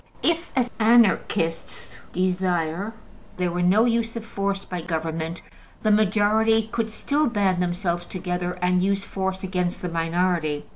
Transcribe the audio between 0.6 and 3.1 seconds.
Anarchists desire,